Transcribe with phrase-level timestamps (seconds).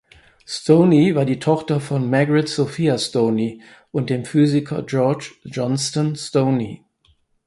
[0.47, 3.61] Stoney war die Tochter von Margaret Sophia Stoney
[3.91, 6.83] und dem Physiker George Johnstone Stoney.